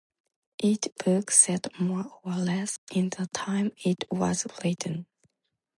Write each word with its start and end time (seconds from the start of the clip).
Each 0.57 0.87
book 1.05 1.29
set, 1.29 1.79
more 1.79 2.07
or 2.23 2.33
less, 2.37 2.79
in 2.91 3.09
the 3.09 3.29
time 3.35 3.71
it 3.85 4.03
was 4.09 4.47
written. 4.63 5.05